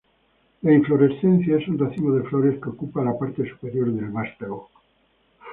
La 0.63 0.73
inflorescencia 0.73 1.57
es 1.59 1.67
un 1.67 1.77
racimo 1.77 2.11
de 2.15 2.23
flores 2.23 2.59
que 2.59 2.69
ocupa 2.69 3.03
la 3.03 3.15
parte 3.19 3.47
superior 3.47 3.91
del 3.91 4.09
vástago. 4.09 4.71